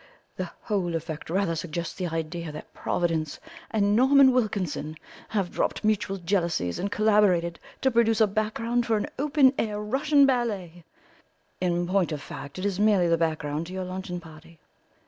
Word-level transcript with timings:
The 0.35 0.49
whole 0.61 0.95
effect 0.95 1.29
rather 1.29 1.55
suggests 1.55 1.93
the 1.93 2.07
idea 2.07 2.51
that 2.51 2.73
Providence 2.73 3.39
and 3.69 3.95
Norman 3.95 4.31
Wilkinson 4.31 4.97
have 5.29 5.51
dropped 5.51 5.83
mutual 5.83 6.17
jealousies 6.17 6.79
and 6.79 6.91
collaborated 6.91 7.59
to 7.81 7.91
produce 7.91 8.19
a 8.19 8.25
background 8.25 8.87
for 8.87 8.97
an 8.97 9.05
open 9.19 9.53
air 9.59 9.79
Russian 9.79 10.25
Ballet; 10.25 10.83
in 11.59 11.85
point 11.85 12.11
of 12.11 12.19
fact, 12.19 12.57
it 12.57 12.65
is 12.65 12.79
merely 12.79 13.07
the 13.09 13.15
background 13.15 13.67
to 13.67 13.73
your 13.73 13.85
luncheon 13.85 14.19
party. 14.19 14.57